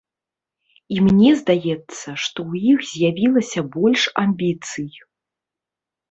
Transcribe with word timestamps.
І 0.93 1.01
мне 1.07 1.31
здаецца, 1.41 1.97
што 2.23 2.39
ў 2.49 2.51
іх 2.75 2.85
з'явілася 2.91 3.61
больш 3.75 4.01
амбіцый. 4.23 4.89